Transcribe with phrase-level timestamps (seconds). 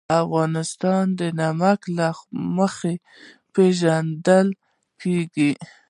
[0.23, 2.07] افغانستان د نمک له
[2.57, 2.93] مخې
[3.53, 4.47] پېژندل
[5.01, 5.51] کېږي.